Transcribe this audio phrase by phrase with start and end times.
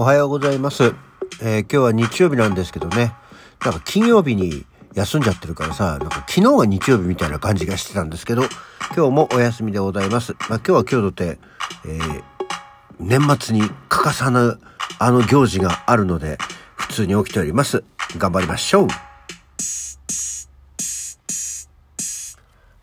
[0.00, 0.94] おはようございます。
[1.42, 3.12] えー今日は日曜日なんですけどね、
[3.62, 8.44] なんか金曜日に休んじゃってるからさ、なんか昨日が日曜日みたいな感じがしてたんですけど、
[8.96, 10.32] 今日もお休みでございます。
[10.48, 11.38] まあ、今日は今日とて、
[11.84, 12.22] えー
[12.98, 13.60] 年末に
[13.90, 14.58] 欠かさぬ
[14.98, 16.38] あの行事があるので、
[16.76, 17.84] 普通に起きております。
[18.16, 18.88] 頑張りましょう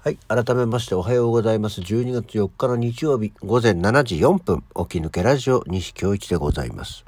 [0.03, 0.17] はい。
[0.27, 1.81] 改めましておはようございます。
[1.81, 7.06] 12月4日の日曜日午前7時4分、起き抜けラジオ西京一でございます。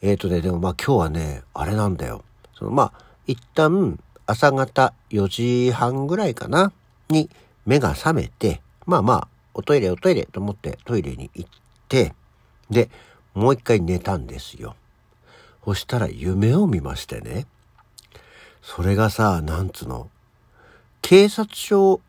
[0.00, 2.24] えーとね、でもまあ今日はね、あれなんだよ。
[2.56, 6.72] そのまあ、一旦朝方4時半ぐらいかな、
[7.08, 7.30] に
[7.66, 11.50] 目が覚めて、まあまあ、おトイレおトイレと思ってトイレに行っ
[11.88, 12.14] て、
[12.70, 12.90] で、
[13.34, 14.76] もう一回寝たんですよ。
[15.64, 17.46] そしたら夢を見ましてね。
[18.62, 20.08] それがさ、なんつうの、
[21.02, 22.00] 警察署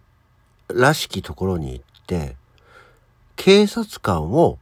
[0.68, 2.36] らしきところに行って、
[3.36, 4.60] 警察官を、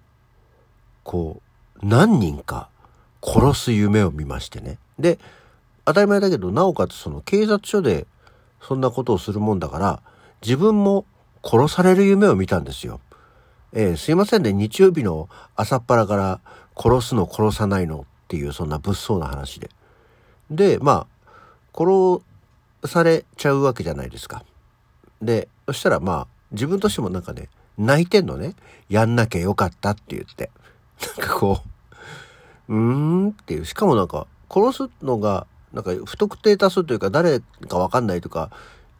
[1.03, 1.41] こ
[1.81, 2.69] う、何人か
[3.21, 4.77] 殺す夢を見ましてね。
[4.99, 5.19] で、
[5.85, 8.07] 当たり前だけど、なおかつその警察署で
[8.61, 10.01] そんなことをするもんだから、
[10.41, 11.05] 自分も
[11.43, 12.99] 殺される夢を見たんですよ。
[13.73, 16.39] えーすいませんね、日曜日の朝っぱらから
[16.75, 19.69] 殺すの殺さないのっていうそんな物騒な話で。
[20.49, 21.27] で、まあ、
[21.73, 22.21] 殺
[22.85, 24.43] されちゃうわけじゃないですか。
[25.21, 28.55] で、そしたらまあ、自分としてもなんかね、泣いてんのね。
[28.89, 30.49] やんなきゃよかったって言って。
[31.17, 31.69] なんかこう、
[32.69, 33.65] うーんっていう。
[33.65, 38.51] しかもなんか、殺すのが、なんか不特定多数というか誰かわかんないとか、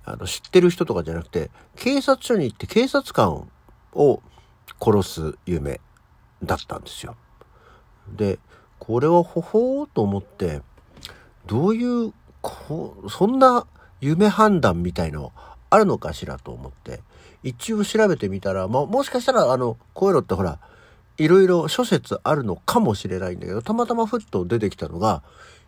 [0.06, 3.48] あの、知ってる人とかじゃなくて、警察署に行って警察官
[3.94, 4.22] を
[4.82, 5.82] 殺す夢
[6.44, 7.16] だったんですよ。
[8.16, 8.40] で、
[8.80, 10.62] これはほほーと思って、
[11.46, 13.66] どういう、こ、そんな
[14.00, 15.34] 夢判断みたいの
[15.70, 17.02] あるのかしらと思って、
[17.44, 20.60] 一応調べてみたら、まあ、もしかしたら、あの、こういうのってほら、
[21.18, 25.24] いろいろ諸説あるのかもしれないんだけど、たまたまふっと出てきたのが、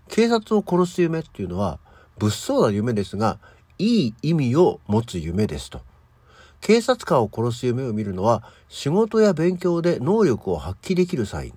[0.08, 1.80] 警察を殺す夢っていうのは、
[2.18, 3.40] 物騒な夢ですが、
[3.78, 5.82] いい意味を持つ夢ですと。
[6.62, 11.54] 警察官を殺す夢を見るのは、仕事や勉強で能力を発揮できるサイン。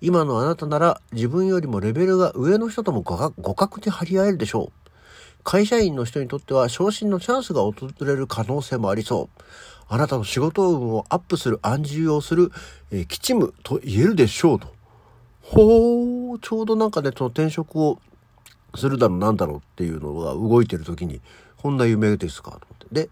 [0.00, 4.81] 今のあなたなら自分よりもレベルが上の人とも互角に張り合えるでしょう。
[5.44, 9.42] 会社員の人にとっては昇進のチャンスが訪れる可能性もありそう。
[9.88, 12.50] あなたの仕事運をアップする暗示をする、
[12.90, 14.68] えー、吉務と言えるでしょうと。
[15.42, 18.00] ほー、ちょうどなんかね、その転職を
[18.74, 21.20] するだろうなんだろうっていうのが動いてる時に、
[21.58, 23.08] こんな夢ですかと思って。
[23.08, 23.10] で、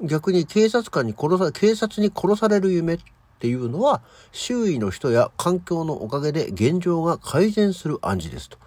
[0.00, 2.98] 逆に警察官に殺さ、警察に殺される夢っ
[3.38, 4.00] ていうのは、
[4.32, 8.58] 周囲の人や環境のおかげで現状が改善する暗示ですと。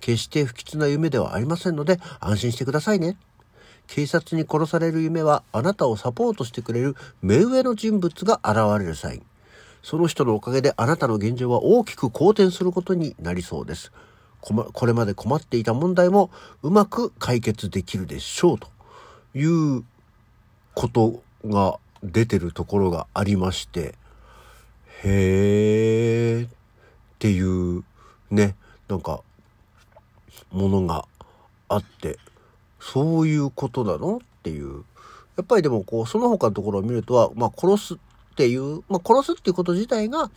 [0.00, 3.16] 決して不吉な夢ではありませんので、安心してくださいね。
[3.86, 9.22] 警察に殺される夢は、あなたをサポートしてくれる目上の人物が現れるサイン。
[9.82, 13.92] その人のおかげであなたの現状は大きく好転することになりそうです。
[14.40, 16.30] こまこれまで困っていた問題も
[16.62, 18.68] うまく解決できるでしょうと
[19.34, 19.84] いう
[20.74, 23.94] ことが出てるところがありまして、
[25.04, 26.50] へーっ
[27.18, 27.84] ていう
[28.30, 28.56] ね、
[28.88, 29.22] なんか、
[30.52, 31.06] ものが
[31.68, 32.18] あって、
[32.80, 34.18] そういうことなの？
[34.18, 34.84] っていう。
[35.36, 37.98] やっぱりでもこう、その他のところを見るとは、まあ殺すっ
[38.36, 40.30] ていう、まあ殺すっていうこと自体が、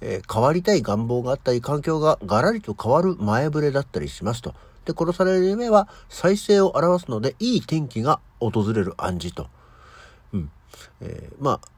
[0.00, 4.54] えー変わりたい願望があったり、環境がガラリと変わる前触れだったりしますと。
[4.84, 9.48] で、殺される夢は再生を表すので、いい天気が訪れる暗示と。
[10.32, 10.50] うん。
[11.00, 11.68] えーまあ、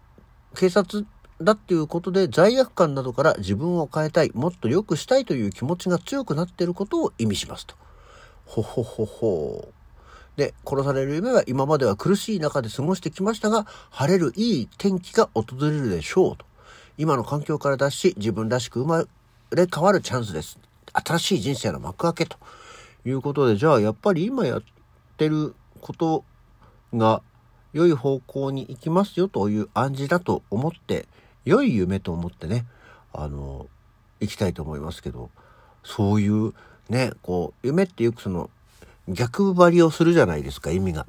[0.54, 1.06] 警察
[1.42, 7.74] だっていうことで罪悪感などから自分を変えたい、もっと良くしたいという気持ちが強くなっていることを意味しますと。
[8.44, 9.72] ほほほほ。
[10.36, 16.44] で、殺される夢は今までは苦しい中で過ごしてきましたが、晴れるいい天気が訪れるでしょうと。
[16.98, 19.04] 今の環境から脱し、自分らしく生ま
[19.52, 20.58] れ変わるチャンスです。
[20.92, 22.36] 新しい人生の幕開けと
[23.06, 24.62] いうことで、じゃあやっぱり今やっ
[25.16, 26.24] てること
[26.94, 27.22] が
[27.72, 31.06] 良い方向に行きますよという暗示だと思って、
[31.44, 32.66] 良い夢と思ってね、
[33.12, 33.66] あの、
[34.20, 35.30] 行きたいと思いますけど、
[35.84, 36.52] そういう
[36.88, 38.50] ね、こう、夢ってよくその、
[39.08, 41.06] 逆張りをするじゃないですか、意味が。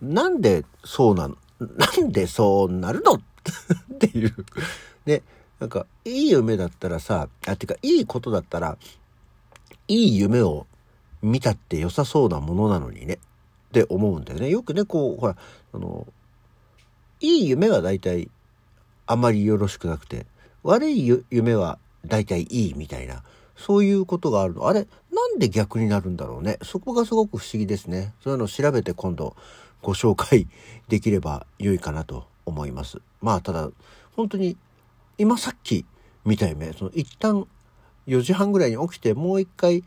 [0.00, 3.12] なんでそうなのなんでそうなるの？
[3.14, 3.20] っ
[3.98, 4.34] ていう。
[5.04, 5.22] で、
[5.60, 8.76] なんか、いい夢だったらさ、あ、てか、いいことだったら、
[9.88, 10.66] いい夢を
[11.22, 13.18] 見たって良さそうなものなのにね、っ
[13.72, 14.50] て思うんだよね。
[14.50, 15.36] よくね、こう、ほら、
[15.72, 16.06] あの、
[17.20, 18.28] いい夢は大体、
[19.06, 20.26] あまりよろしくなくて、
[20.62, 23.22] 悪い夢は大体いいみたいな、
[23.56, 24.68] そういうことがあるの。
[24.68, 26.58] あれ、なんで逆になるんだろうね。
[26.62, 28.14] そこがすごく不思議ですね。
[28.22, 29.36] そういうのを調べて今度
[29.82, 30.46] ご紹介
[30.88, 32.98] できれば良いかなと思います。
[33.20, 33.70] まあ、ただ、
[34.16, 34.56] 本当に、
[35.18, 35.84] 今さっき
[36.24, 36.72] 見た夢。
[36.72, 37.46] その一旦
[38.06, 39.84] 4時半ぐらいに起きてもう一回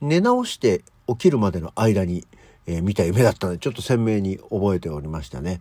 [0.00, 2.26] 寝直して起きるまでの間に、
[2.66, 5.60] えー、見た夢だったのでちょっと鮮明に覚えておりましたね。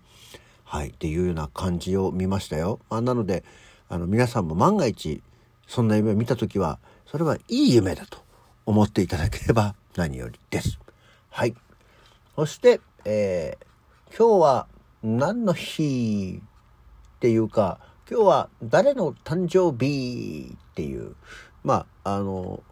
[0.73, 0.87] はい。
[0.87, 2.79] っていうような感じを見ましたよ。
[2.89, 3.43] まあ、なので、
[3.89, 5.21] あの皆さんも万が一
[5.67, 8.17] そんな夢を見た時はそれはいい夢だと
[8.65, 10.79] 思っていただければ 何よりです。
[11.29, 11.53] はい。
[12.35, 14.67] そして、えー、今日は
[15.03, 17.79] 何の日っていうか、
[18.09, 21.15] 今日は誰の誕生日っていう、
[21.63, 22.63] まあ、あの、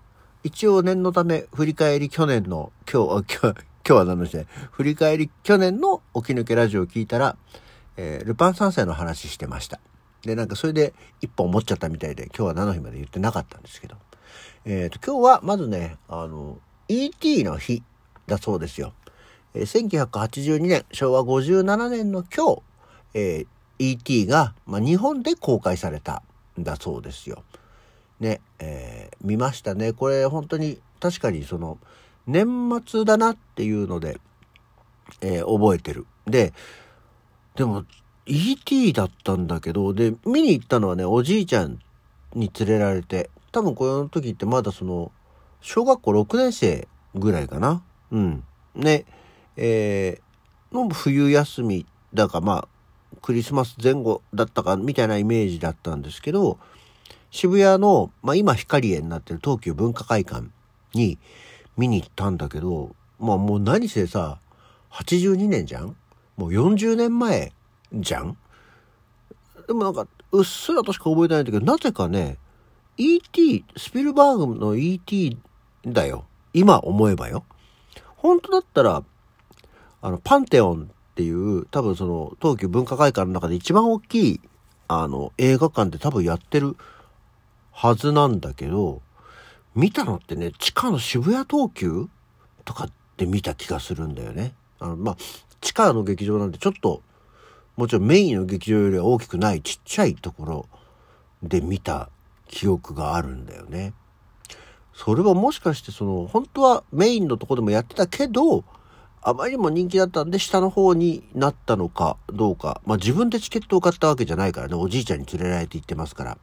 [0.43, 7.37] 一応念のため振り返り去年の今日、今日、今日は何の日で、振り返り去年の起き抜けラジオを聞いたら、
[8.01, 9.79] えー、ルパン三世の話してました。
[10.23, 13.95] で、なんかそれで一本持っちゃったみたいで、今日は何の日まで言ってなかったんですけど。
[14.65, 16.57] えっ、ー、と、今日はまずね、あの、
[16.87, 17.83] ET の日
[18.25, 18.93] だそうですよ。
[19.53, 22.61] えー、1982年、昭和57年の今日、
[23.13, 26.23] えー、ET が、まあ、日本で公開された
[26.59, 27.43] んだそうですよ。
[28.19, 29.93] ね、えー、見ましたね。
[29.93, 31.77] これ本当に確かにその
[32.25, 32.47] 年
[32.83, 34.19] 末だなっていうので、
[35.21, 36.07] えー、覚えてる。
[36.25, 36.53] で、
[37.55, 37.85] でも
[38.25, 41.79] ET だったんだけど、で、見に行ったのはね、おじいちゃん
[42.33, 45.11] に連れられて、多分この時ってまだその、
[45.61, 47.83] 小学校6年生ぐらいかな。
[48.11, 48.43] うん。
[48.75, 49.05] ね、
[49.57, 52.67] えー、の冬休みだかまあ、
[53.21, 56.57] クリスマス前後だったかみたいなイメージだったんですけど、
[57.29, 60.47] 渋谷の、まあ今光栄になってる東急文化会館
[60.93, 61.17] に
[61.77, 64.39] 見に行ったんだけど、まあもう何せさ、
[64.91, 65.95] 82年じゃん
[66.37, 67.53] もう40年前
[67.93, 68.37] じゃん？
[69.67, 72.37] でもなんか、うっすらとしか覚えてないんだけど、なぜかね、
[72.97, 75.37] E.T., スピルバーグの E.T.
[75.85, 76.25] だよ。
[76.53, 77.45] 今思えばよ。
[78.17, 79.03] 本当だったら、
[80.01, 84.41] あの、パンテオンっていう、多分その、東急文化会館の中で一番大きい、
[84.87, 86.75] あの、映画館で多分やってる
[87.71, 89.01] はずなんだけど、
[89.73, 92.07] 見たのってね、地下の渋谷東急
[92.65, 94.53] とかって見た気がするんだよね。
[94.79, 95.17] あの、まあ、
[95.61, 97.01] 地下の劇場なんでちょっと、
[97.77, 100.69] もちろんメインの劇場よりは大きくないちっちゃいところ
[101.41, 102.09] で見た
[102.47, 103.93] 記憶があるんだよね。
[104.93, 108.65] それはもしかしてその、本当はメインのとこでもやってたけど、
[109.23, 112.81] あまりにも人気だったんで下の方になったのかどうか。
[112.85, 116.37] まあ自分でチケットを買ったわけじゃないからね、おじいちゃんに連れられて行ってますから。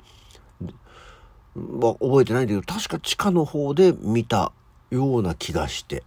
[1.54, 4.52] まあ覚えてないんだけど、確か地下の方で見た
[4.90, 6.04] ような気がして、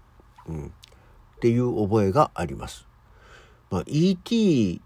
[0.47, 0.65] うん。
[0.65, 2.87] っていう覚えがあります。
[3.71, 4.81] まあ ET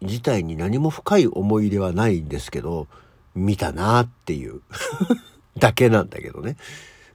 [0.00, 2.88] 自体に何も深い思い入れはないんですけど、
[3.34, 4.60] 見たなっていう
[5.56, 6.56] だけなんだけどね。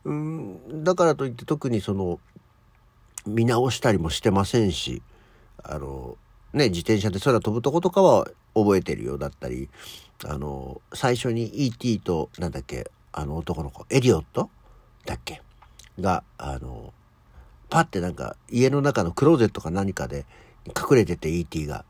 [0.06, 2.20] うん、だからといって特にその、
[3.26, 5.02] 見直したりもしてませんし、
[5.64, 6.18] あの、
[6.54, 9.70] ね、自転車で空飛ぶとことかは覚えてるようだったり、
[10.26, 14.50] あの、最初に ET と、なんだっけ、あの男の子、エリオット
[15.06, 15.42] だっけ
[16.00, 16.94] が、あの、
[17.70, 20.26] パッてなんか家の中のクローゼットか何かで
[20.68, 21.86] 隠れてて ET が。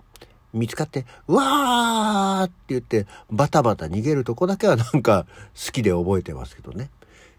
[0.54, 6.90] 見つかって、うわーって言って、バタバタ逃げるとこだけはなんか好きで覚えてますけどね。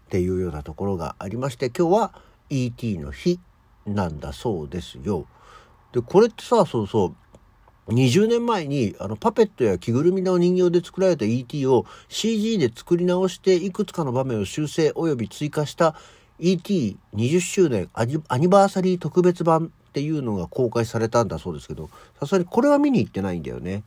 [0.05, 2.13] っていうようなところがありまして、今日は
[2.49, 3.39] ET の日
[3.85, 5.25] なんだそうですよ。
[5.91, 7.15] で、これってさ、そうそう、
[7.93, 15.95] 20年前にあのパペットや着ぐるみの人形で作られた ET を CG で作り直していくつかの場面を修正及び追加した
[16.39, 23.83] ET20 周年アニバーサリー特別版っていうのが公開されたんだそうですけど、さすがにこれは見に行ってないんだよね。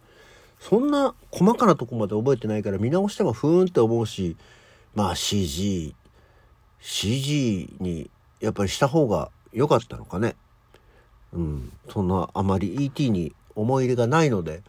[0.58, 4.36] そんな細かなとこまで覚えてないから見直してもふーんって思うし、
[4.94, 5.94] まあ CG、
[6.80, 10.34] CG にやっぱりした方が良かったのかね。
[11.32, 14.62] うん、そんなあまり ET に思い入れがないので、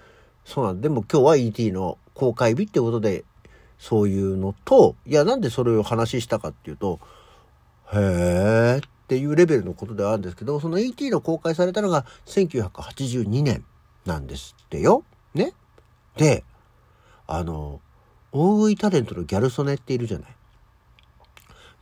[0.46, 3.26] そうなんでも今日は ET の公開日ってことで、
[3.80, 7.00] そういうのと、いや、なんでそれを話したかっていうと、
[7.92, 13.66] へーっっていうレベルのことではあるんですけど、その ET の公開されたのが1982年
[14.06, 15.04] なんですってよ。
[15.34, 15.54] ね。
[16.16, 16.44] で、
[17.28, 17.82] あの、
[18.32, 20.36] 大食いタレントのギャル曽根っているじゃない。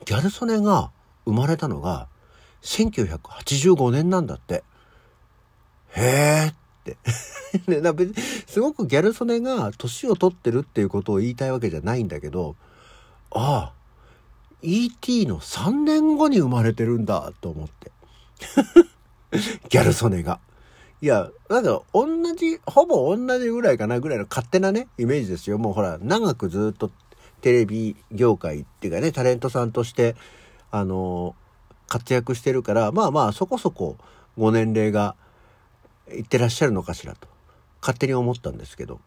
[0.05, 0.91] ギャル曽根が
[1.25, 2.07] 生まれたのが
[2.63, 4.63] 1985年なんだって。
[5.91, 6.97] へーって。
[7.67, 8.15] ね、別に
[8.47, 12.55] すごくギャル曽根が年を取ってるっていうことを言いたいわけじゃないんだけど、
[13.29, 13.80] ああ、
[14.63, 15.25] E.T.
[15.25, 17.91] の3年後に生まれてるんだと思って。
[19.69, 20.39] ギャル曽根が。
[21.01, 25.57] いや、なんか同じ、ほぼ同じぐらいかなぐらいの勝手なね、イメージですよ。
[25.57, 26.91] もうほら、長くずっと
[27.41, 30.15] テレビ業界っていうかね、タレントさんとして、
[30.69, 31.35] あの、
[31.87, 33.97] 活躍してるから、まあまあそこそこ
[34.37, 35.15] ご年齢が
[36.13, 37.27] いってらっしゃるのかしらと、
[37.81, 39.01] 勝手に思ったんですけど、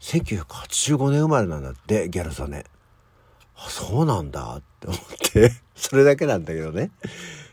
[0.00, 2.64] 1985年生まれなんだって、ギャル曽根。
[3.56, 4.98] あ、そうなんだって思っ
[5.32, 6.90] て それだけなんだけどね。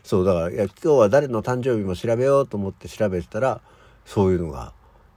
[0.02, 3.60] そう、だから、いや、今日は誰の誕生日も調べようと思って調べてたら、
[4.04, 4.72] そういうのが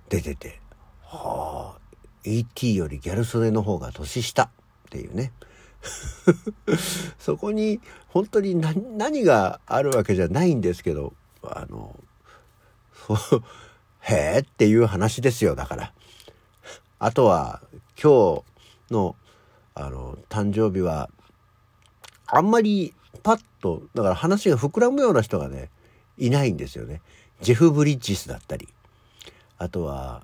[0.09, 0.61] 出てて、
[1.03, 4.49] はあ、ET よりギャル曽根の方が年下っ
[4.89, 5.33] ていうね。
[7.19, 11.13] そこに本当に何があるわけじゃないんですけど、
[11.43, 11.97] あの、
[13.07, 13.43] そう、
[13.99, 15.93] へえっていう話ですよ、だから。
[16.99, 17.61] あとは、
[18.01, 18.43] 今
[18.89, 19.15] 日の、
[19.79, 21.09] あの、誕生日は、
[22.25, 25.69] あんまりパッと、だから話が膨らむような人がね、
[26.17, 27.01] いないんですよね。
[27.41, 28.67] ジェフ・ブリッジスだったり、
[29.59, 30.23] あとは、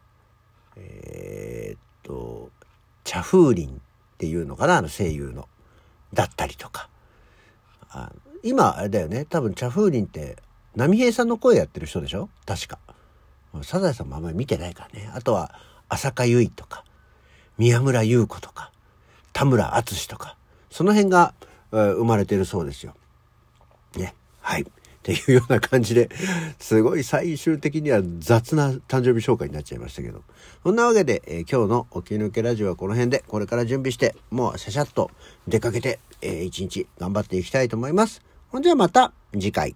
[0.75, 2.49] えー、っと、
[3.03, 3.73] チャフーリンっ
[4.17, 5.47] ていうのかな、あの声優の。
[6.13, 6.89] だったりとか。
[7.89, 10.37] あ今、あれだよね、多分チャフーリンって、
[10.75, 12.29] 波平さんの声やってる人でしょ？
[12.47, 12.79] 確か。
[13.61, 15.11] サザエさんもあんまり見てないからね。
[15.13, 15.53] あとは、
[15.89, 16.83] 浅香唯とか、
[17.59, 18.71] 宮村優子とか、
[19.33, 20.37] 田村淳とか、
[20.69, 21.33] その辺が、
[21.71, 22.93] 生まれてるそうですよ。
[23.97, 24.13] ね。
[24.41, 24.61] はい。
[24.61, 24.65] っ
[25.01, 26.09] ていうような感じで、
[26.59, 30.21] すごい最終的には雑な誕生日紹介になっちゃいましたけど。
[30.63, 35.11] そんなわけで、えー、今日の起き抜けラジオはこの辺で、これから準備して、もうシャシャッと
[35.47, 38.21] 出かけて、えー、一日頑張っていきたいと思います。
[38.49, 39.75] ほんじゃまた次回。